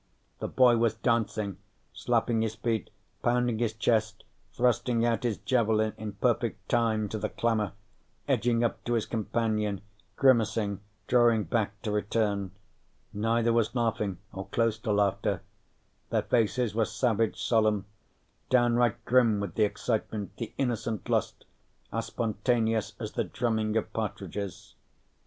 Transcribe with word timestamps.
The 0.39 0.47
boy 0.47 0.77
was 0.77 0.95
dancing, 0.95 1.57
slapping 1.93 2.41
his 2.41 2.55
feet, 2.55 2.89
pounding 3.21 3.59
his 3.59 3.73
chest, 3.75 4.23
thrusting 4.51 5.05
out 5.05 5.21
his 5.21 5.37
javelin 5.37 5.93
in 5.95 6.13
perfect 6.13 6.67
time 6.67 7.07
to 7.09 7.19
the 7.19 7.29
clamor, 7.29 7.73
edging 8.27 8.63
up 8.63 8.83
to 8.85 8.93
his 8.93 9.05
companion, 9.05 9.81
grimacing, 10.15 10.79
drawing 11.05 11.43
back 11.43 11.79
to 11.83 11.91
return. 11.91 12.49
Neither 13.13 13.53
was 13.53 13.75
laughing 13.75 14.17
or 14.33 14.47
close 14.47 14.79
to 14.79 14.91
laughter. 14.91 15.43
Their 16.09 16.23
faces 16.23 16.73
were 16.73 16.85
savage 16.85 17.39
solemn, 17.39 17.85
downright 18.49 19.05
grim 19.05 19.39
with 19.39 19.53
the 19.53 19.65
excitement, 19.65 20.35
the 20.37 20.51
innocent 20.57 21.07
lust, 21.09 21.45
as 21.93 22.07
spontaneous 22.07 22.95
as 22.99 23.11
the 23.11 23.23
drumming 23.23 23.77
of 23.77 23.93
partridges. 23.93 24.73